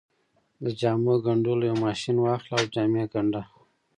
د 0.63 0.65
جامو 0.79 1.13
ګنډلو 1.25 1.63
يو 1.69 1.77
ماشين 1.85 2.15
واخله 2.19 2.53
او 2.59 2.63
جامې 2.73 3.03
ګنډه. 3.13 3.41